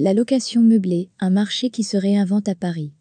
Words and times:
La 0.00 0.14
location 0.14 0.62
meublée, 0.62 1.10
un 1.18 1.28
marché 1.30 1.70
qui 1.70 1.82
se 1.82 1.96
réinvente 1.96 2.48
à 2.48 2.54
Paris. 2.54 2.92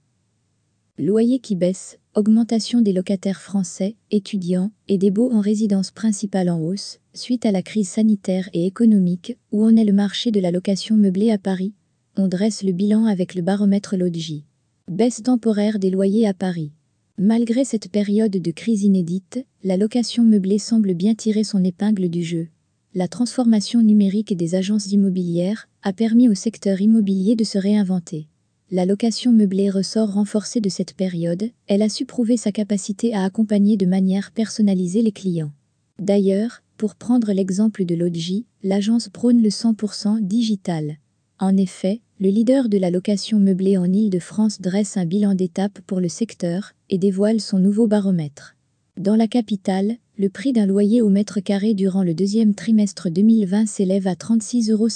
Loyer 0.98 1.38
qui 1.38 1.56
baisse, 1.56 2.00
augmentation 2.16 2.82
des 2.82 2.92
locataires 2.92 3.40
français, 3.40 3.96
étudiants 4.10 4.72
et 4.88 4.98
des 4.98 5.12
baux 5.12 5.32
en 5.32 5.40
résidence 5.40 5.92
principale 5.92 6.50
en 6.50 6.60
hausse, 6.60 6.98
suite 7.14 7.46
à 7.46 7.52
la 7.52 7.62
crise 7.62 7.88
sanitaire 7.88 8.50
et 8.54 8.66
économique, 8.66 9.38
où 9.52 9.64
en 9.64 9.76
est 9.76 9.86
le 9.86 9.94
marché 9.94 10.32
de 10.32 10.40
la 10.40 10.50
location 10.50 10.98
meublée 10.98 11.30
à 11.30 11.38
Paris 11.38 11.72
On 12.16 12.28
dresse 12.28 12.64
le 12.64 12.72
bilan 12.72 13.06
avec 13.06 13.36
le 13.36 13.44
baromètre 13.44 13.96
Lodgy. 13.96 14.46
Baisse 14.90 15.22
temporaire 15.22 15.78
des 15.78 15.92
loyers 15.92 16.28
à 16.28 16.34
Paris. 16.34 16.72
Malgré 17.20 17.64
cette 17.64 17.92
période 17.92 18.32
de 18.32 18.52
crise 18.52 18.82
inédite, 18.82 19.46
la 19.64 19.78
location 19.78 20.24
meublée 20.24 20.58
semble 20.58 20.96
bien 20.96 21.14
tirer 21.14 21.44
son 21.44 21.64
épingle 21.64 22.10
du 22.10 22.24
jeu. 22.24 22.48
La 22.96 23.08
transformation 23.08 23.84
numérique 23.84 24.36
des 24.36 24.56
agences 24.56 24.92
immobilières 24.92 25.70
a 25.88 25.94
permis 25.94 26.28
au 26.28 26.34
secteur 26.34 26.82
immobilier 26.82 27.38
de 27.38 27.46
se 27.46 27.58
réinventer. 27.58 28.28
La 28.72 28.86
location 28.86 29.32
meublée 29.32 29.70
ressort 29.70 30.12
renforcée 30.12 30.60
de 30.60 30.68
cette 30.68 30.94
période, 30.94 31.50
elle 31.68 31.82
a 31.82 31.88
su 31.88 32.06
prouver 32.06 32.36
sa 32.36 32.52
capacité 32.52 33.14
à 33.14 33.24
accompagner 33.24 33.78
de 33.78 33.86
manière 33.86 34.32
personnalisée 34.32 35.02
les 35.02 35.14
clients. 35.14 35.54
D'ailleurs, 35.98 36.62
pour 36.76 36.96
prendre 36.96 37.32
l'exemple 37.32 37.86
de 37.86 37.96
Lodgy, 37.96 38.46
l'agence 38.64 39.08
prône 39.08 39.42
le 39.42 39.48
100% 39.48 40.20
digital. 40.20 40.98
En 41.40 41.56
effet, 41.56 42.02
le 42.20 42.32
leader 42.32 42.68
de 42.68 42.78
la 42.78 42.90
location 42.90 43.40
meublée 43.40 43.78
en 43.78 43.86
Île-de-France 43.86 44.60
dresse 44.60 44.98
un 44.98 45.06
bilan 45.06 45.36
d'étape 45.36 45.80
pour 45.88 46.02
le 46.02 46.10
secteur 46.10 46.74
et 46.90 46.98
dévoile 46.98 47.40
son 47.40 47.60
nouveau 47.60 47.88
baromètre. 47.88 48.58
Dans 48.98 49.16
la 49.16 49.30
capitale, 49.30 49.96
le 50.20 50.30
prix 50.30 50.52
d'un 50.52 50.66
loyer 50.66 51.04
au 51.04 51.10
mètre 51.10 51.40
carré 51.42 51.76
durant 51.76 52.02
le 52.02 52.16
deuxième 52.16 52.56
trimestre 52.56 53.12
2020 53.12 53.68
s'élève 53.68 54.08
à 54.08 54.16
36,56 54.16 54.72
euros. 54.72 54.88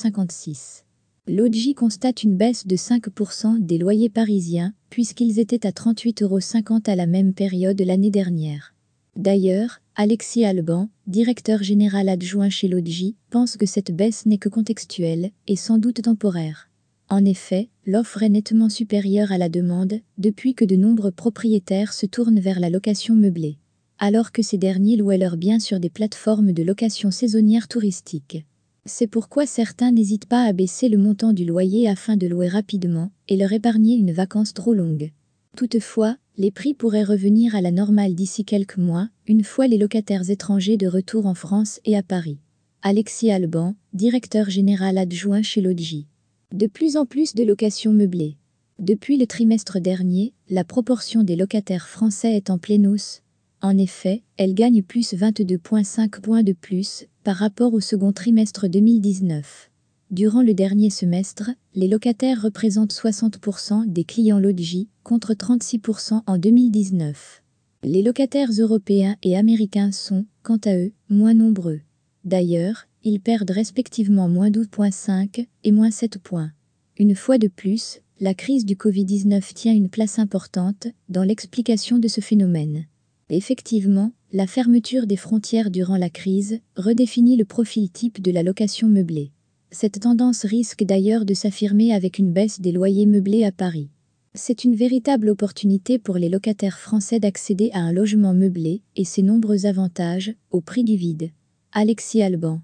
L'OGI 1.28 1.76
constate 1.76 2.24
une 2.24 2.36
baisse 2.36 2.66
de 2.66 2.76
5% 2.76 3.60
des 3.60 3.78
loyers 3.78 4.10
parisiens, 4.10 4.74
puisqu'ils 4.90 5.40
étaient 5.40 5.68
à 5.68 5.70
38,50 5.70 6.24
euros 6.24 6.40
à 6.88 6.96
la 6.96 7.06
même 7.06 7.34
période 7.34 7.80
l'année 7.80 8.10
dernière. 8.10 8.74
D'ailleurs, 9.16 9.80
Alexis 9.96 10.44
Alban, 10.44 10.90
directeur 11.06 11.62
général 11.62 12.10
adjoint 12.10 12.50
chez 12.50 12.68
l'OGI, 12.68 13.16
pense 13.30 13.58
que 13.58 13.68
cette 13.68 13.96
baisse 13.96 14.26
n'est 14.26 14.40
que 14.40 14.50
contextuelle 14.50 15.30
et 15.48 15.56
sans 15.56 15.78
doute 15.78 16.02
temporaire. 16.02 16.70
En 17.10 17.24
effet, 17.26 17.70
l'offre 17.86 18.24
est 18.24 18.30
nettement 18.30 18.70
supérieure 18.70 19.32
à 19.32 19.38
la 19.38 19.50
demande, 19.50 20.00
depuis 20.18 20.56
que 20.56 20.66
de 20.66 20.78
nombreux 20.78 21.12
propriétaires 21.12 21.94
se 21.94 22.08
tournent 22.08 22.40
vers 22.40 22.60
la 22.60 22.72
location 22.72 23.16
meublée, 23.16 23.60
alors 24.02 24.32
que 24.32 24.42
ces 24.42 24.58
derniers 24.58 24.98
louaient 24.98 25.20
leurs 25.20 25.38
biens 25.38 25.60
sur 25.60 25.80
des 25.80 25.92
plateformes 25.92 26.54
de 26.54 26.64
location 26.64 27.12
saisonnière 27.12 27.68
touristique. 27.68 28.44
C'est 28.86 29.06
pourquoi 29.06 29.46
certains 29.46 29.92
n'hésitent 29.92 30.26
pas 30.26 30.44
à 30.44 30.54
baisser 30.54 30.90
le 30.90 30.98
montant 30.98 31.34
du 31.34 31.46
loyer 31.46 31.88
afin 31.88 32.18
de 32.18 32.26
louer 32.26 32.48
rapidement 32.48 33.12
et 33.30 33.38
leur 33.38 33.54
épargner 33.54 33.96
une 33.96 34.12
vacance 34.12 34.56
trop 34.56 34.74
longue. 34.74 35.12
Toutefois, 35.56 36.18
les 36.36 36.50
prix 36.50 36.74
pourraient 36.74 37.04
revenir 37.04 37.54
à 37.56 37.62
la 37.62 37.70
normale 37.70 38.16
d'ici 38.16 38.44
quelques 38.44 38.78
mois, 38.78 39.10
une 39.28 39.44
fois 39.44 39.68
les 39.68 39.78
locataires 39.78 40.32
étrangers 40.32 40.78
de 40.78 40.88
retour 40.88 41.28
en 41.28 41.36
France 41.36 41.80
et 41.86 41.96
à 41.96 42.02
Paris. 42.02 42.40
Alexis 42.82 43.30
Alban, 43.30 43.76
directeur 43.94 44.50
général 44.50 44.98
adjoint 44.98 45.44
chez 45.44 45.62
Lodgy. 45.62 46.08
De 46.52 46.66
plus 46.66 46.98
en 46.98 47.06
plus 47.06 47.36
de 47.36 47.44
locations 47.44 47.94
meublées. 47.94 48.38
Depuis 48.80 49.18
le 49.18 49.28
trimestre 49.28 49.80
dernier, 49.80 50.34
la 50.50 50.64
proportion 50.64 51.22
des 51.22 51.36
locataires 51.36 51.88
français 51.88 52.36
est 52.36 52.50
en 52.50 52.58
pleine 52.58 52.88
hausse, 52.88 53.22
en 53.62 53.78
effet, 53.78 54.24
elle 54.38 54.54
gagne 54.54 54.82
plus 54.82 55.14
22,5 55.14 56.20
points 56.22 56.44
de 56.44 56.54
plus 56.54 57.06
par 57.24 57.36
rapport 57.36 57.74
au 57.74 57.80
second 57.80 58.12
trimestre 58.12 58.68
2019. 58.68 59.70
Durant 60.10 60.42
le 60.42 60.54
dernier 60.54 60.90
semestre, 60.90 61.52
les 61.74 61.88
locataires 61.88 62.42
représentent 62.42 62.94
60% 62.94 63.86
des 63.88 64.04
clients 64.04 64.40
Lodgy 64.40 64.90
contre 65.04 65.34
36% 65.34 66.22
en 66.26 66.38
2019. 66.38 67.44
Les 67.84 68.02
locataires 68.02 68.52
européens 68.52 69.16
et 69.24 69.38
américains 69.38 69.92
sont, 69.92 70.26
quant 70.44 70.60
à 70.66 70.76
eux, 70.76 70.92
moins 71.10 71.34
nombreux. 71.34 71.82
D'ailleurs, 72.26 72.88
ils 73.04 73.20
perdent 73.20 73.52
respectivement 73.52 74.28
moins 74.28 74.50
12,5 74.50 75.48
et 75.64 75.72
moins 75.72 75.92
7 75.92 76.18
points. 76.18 76.52
Une 76.98 77.16
fois 77.16 77.38
de 77.38 77.48
plus, 77.48 78.02
la 78.20 78.34
crise 78.34 78.66
du 78.66 78.76
Covid-19 78.76 79.54
tient 79.54 79.74
une 79.74 79.90
place 79.90 80.20
importante 80.20 80.88
dans 81.10 81.24
l'explication 81.24 81.98
de 81.98 82.08
ce 82.08 82.22
phénomène. 82.22 82.86
Effectivement, 83.34 84.12
la 84.34 84.46
fermeture 84.46 85.08
des 85.08 85.16
frontières 85.16 85.72
durant 85.72 85.96
la 85.96 86.10
crise 86.10 86.60
redéfinit 86.76 87.38
le 87.38 87.46
profil 87.46 87.90
type 87.90 88.22
de 88.22 88.30
la 88.30 88.44
location 88.44 88.90
meublée. 88.90 89.32
Cette 89.72 90.02
tendance 90.02 90.44
risque 90.44 90.84
d'ailleurs 90.84 91.24
de 91.24 91.34
s'affirmer 91.34 91.94
avec 91.94 92.20
une 92.20 92.34
baisse 92.34 92.60
des 92.60 92.74
loyers 92.74 93.06
meublés 93.06 93.46
à 93.46 93.54
Paris. 93.54 93.88
C'est 94.34 94.66
une 94.66 94.76
véritable 94.76 95.30
opportunité 95.30 95.98
pour 95.98 96.18
les 96.18 96.28
locataires 96.28 96.78
français 96.78 97.22
d'accéder 97.22 97.70
à 97.72 97.80
un 97.80 97.94
logement 97.94 98.34
meublé 98.34 98.82
et 98.98 99.06
ses 99.06 99.22
nombreux 99.22 99.66
avantages 99.66 100.36
au 100.50 100.60
prix 100.60 100.84
du 100.84 100.98
vide. 100.98 101.30
Alexis 101.72 102.22
Alban. 102.22 102.60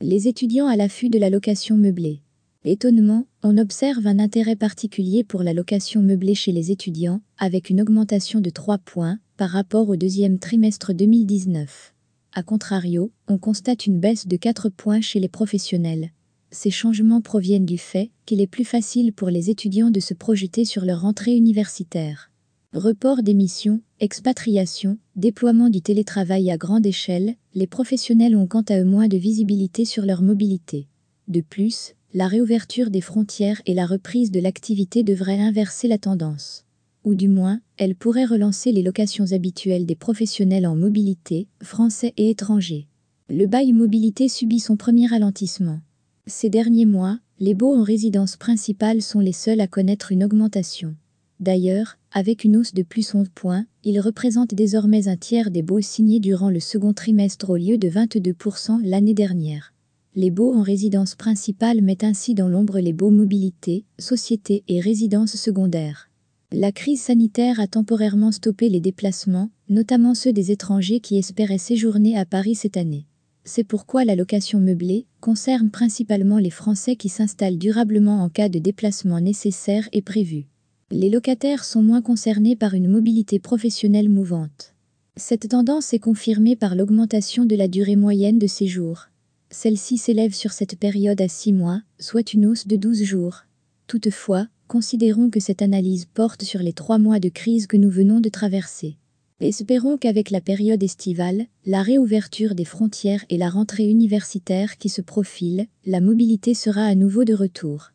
Les 0.00 0.28
étudiants 0.28 0.68
à 0.68 0.76
l'affût 0.76 1.08
de 1.08 1.18
la 1.18 1.30
location 1.30 1.76
meublée. 1.76 2.22
Étonnement, 2.64 3.26
on 3.42 3.58
observe 3.58 4.06
un 4.06 4.20
intérêt 4.20 4.54
particulier 4.54 5.24
pour 5.24 5.42
la 5.42 5.52
location 5.52 6.00
meublée 6.00 6.36
chez 6.36 6.52
les 6.52 6.70
étudiants, 6.70 7.22
avec 7.38 7.70
une 7.70 7.80
augmentation 7.80 8.38
de 8.38 8.50
3 8.50 8.78
points 8.78 9.18
par 9.42 9.50
rapport 9.50 9.88
au 9.88 9.96
deuxième 9.96 10.38
trimestre 10.38 10.94
2019. 10.94 11.94
A 12.32 12.44
contrario, 12.44 13.10
on 13.26 13.38
constate 13.38 13.88
une 13.88 13.98
baisse 13.98 14.28
de 14.28 14.36
4 14.36 14.68
points 14.68 15.00
chez 15.00 15.18
les 15.18 15.26
professionnels. 15.26 16.12
Ces 16.52 16.70
changements 16.70 17.20
proviennent 17.20 17.66
du 17.66 17.76
fait 17.76 18.12
qu'il 18.24 18.40
est 18.40 18.46
plus 18.46 18.64
facile 18.64 19.12
pour 19.12 19.30
les 19.30 19.50
étudiants 19.50 19.90
de 19.90 19.98
se 19.98 20.14
projeter 20.14 20.64
sur 20.64 20.84
leur 20.84 21.00
rentrée 21.00 21.34
universitaire. 21.34 22.30
Report 22.72 23.24
d'émissions, 23.24 23.80
expatriation, 23.98 24.96
déploiement 25.16 25.70
du 25.70 25.82
télétravail 25.82 26.48
à 26.48 26.56
grande 26.56 26.86
échelle, 26.86 27.34
les 27.56 27.66
professionnels 27.66 28.36
ont 28.36 28.46
quant 28.46 28.62
à 28.68 28.78
eux 28.78 28.84
moins 28.84 29.08
de 29.08 29.16
visibilité 29.16 29.84
sur 29.84 30.06
leur 30.06 30.22
mobilité. 30.22 30.86
De 31.26 31.40
plus, 31.40 31.94
la 32.14 32.28
réouverture 32.28 32.90
des 32.90 33.00
frontières 33.00 33.60
et 33.66 33.74
la 33.74 33.86
reprise 33.86 34.30
de 34.30 34.38
l'activité 34.38 35.02
devraient 35.02 35.40
inverser 35.40 35.88
la 35.88 35.98
tendance. 35.98 36.64
Ou 37.04 37.14
du 37.14 37.28
moins, 37.28 37.60
elle 37.78 37.96
pourrait 37.96 38.24
relancer 38.24 38.70
les 38.70 38.82
locations 38.82 39.32
habituelles 39.32 39.86
des 39.86 39.96
professionnels 39.96 40.66
en 40.66 40.76
mobilité, 40.76 41.48
français 41.62 42.14
et 42.16 42.30
étrangers. 42.30 42.86
Le 43.28 43.46
bail 43.46 43.72
mobilité 43.72 44.28
subit 44.28 44.60
son 44.60 44.76
premier 44.76 45.06
ralentissement. 45.06 45.80
Ces 46.26 46.48
derniers 46.48 46.86
mois, 46.86 47.18
les 47.40 47.54
baux 47.54 47.74
en 47.74 47.82
résidence 47.82 48.36
principale 48.36 49.02
sont 49.02 49.18
les 49.18 49.32
seuls 49.32 49.60
à 49.60 49.66
connaître 49.66 50.12
une 50.12 50.22
augmentation. 50.22 50.94
D'ailleurs, 51.40 51.98
avec 52.12 52.44
une 52.44 52.56
hausse 52.56 52.72
de 52.72 52.84
plus 52.84 53.16
11 53.16 53.26
points, 53.34 53.66
ils 53.82 53.98
représentent 53.98 54.54
désormais 54.54 55.08
un 55.08 55.16
tiers 55.16 55.50
des 55.50 55.62
baux 55.62 55.80
signés 55.80 56.20
durant 56.20 56.50
le 56.50 56.60
second 56.60 56.92
trimestre 56.92 57.50
au 57.50 57.56
lieu 57.56 57.78
de 57.78 57.88
22% 57.88 58.80
l'année 58.84 59.14
dernière. 59.14 59.74
Les 60.14 60.30
baux 60.30 60.54
en 60.54 60.62
résidence 60.62 61.16
principale 61.16 61.82
mettent 61.82 62.04
ainsi 62.04 62.34
dans 62.34 62.48
l'ombre 62.48 62.78
les 62.78 62.92
baux 62.92 63.10
mobilité, 63.10 63.86
sociétés 63.98 64.62
et 64.68 64.78
résidences 64.78 65.34
secondaires. 65.34 66.11
La 66.54 66.70
crise 66.70 67.00
sanitaire 67.00 67.60
a 67.60 67.66
temporairement 67.66 68.30
stoppé 68.30 68.68
les 68.68 68.80
déplacements, 68.80 69.48
notamment 69.70 70.14
ceux 70.14 70.34
des 70.34 70.50
étrangers 70.50 71.00
qui 71.00 71.16
espéraient 71.16 71.56
séjourner 71.56 72.18
à 72.18 72.26
Paris 72.26 72.54
cette 72.54 72.76
année. 72.76 73.06
C'est 73.44 73.64
pourquoi 73.64 74.04
la 74.04 74.16
location 74.16 74.60
meublée 74.60 75.06
concerne 75.20 75.70
principalement 75.70 76.36
les 76.36 76.50
Français 76.50 76.94
qui 76.94 77.08
s'installent 77.08 77.56
durablement 77.56 78.22
en 78.22 78.28
cas 78.28 78.50
de 78.50 78.58
déplacement 78.58 79.18
nécessaire 79.18 79.88
et 79.92 80.02
prévu. 80.02 80.44
Les 80.90 81.08
locataires 81.08 81.64
sont 81.64 81.82
moins 81.82 82.02
concernés 82.02 82.54
par 82.54 82.74
une 82.74 82.88
mobilité 82.88 83.38
professionnelle 83.38 84.10
mouvante. 84.10 84.74
Cette 85.16 85.48
tendance 85.48 85.94
est 85.94 86.00
confirmée 86.00 86.54
par 86.54 86.74
l'augmentation 86.74 87.46
de 87.46 87.56
la 87.56 87.66
durée 87.66 87.96
moyenne 87.96 88.38
de 88.38 88.46
séjour. 88.46 89.06
Celle-ci 89.48 89.96
s'élève 89.96 90.34
sur 90.34 90.52
cette 90.52 90.78
période 90.78 91.20
à 91.22 91.28
6 91.28 91.54
mois, 91.54 91.80
soit 91.98 92.34
une 92.34 92.44
hausse 92.44 92.66
de 92.66 92.76
12 92.76 93.04
jours. 93.04 93.44
Toutefois, 93.86 94.48
considérons 94.72 95.28
que 95.28 95.38
cette 95.38 95.60
analyse 95.60 96.06
porte 96.06 96.44
sur 96.44 96.60
les 96.60 96.72
trois 96.72 96.96
mois 96.96 97.20
de 97.20 97.28
crise 97.28 97.66
que 97.66 97.76
nous 97.76 97.90
venons 97.90 98.20
de 98.20 98.30
traverser. 98.30 98.96
Espérons 99.38 99.98
qu'avec 99.98 100.30
la 100.30 100.40
période 100.40 100.82
estivale, 100.82 101.44
la 101.66 101.82
réouverture 101.82 102.54
des 102.54 102.64
frontières 102.64 103.22
et 103.28 103.36
la 103.36 103.50
rentrée 103.50 103.84
universitaire 103.84 104.78
qui 104.78 104.88
se 104.88 105.02
profile, 105.02 105.66
la 105.84 106.00
mobilité 106.00 106.54
sera 106.54 106.86
à 106.86 106.94
nouveau 106.94 107.24
de 107.24 107.34
retour. 107.34 107.91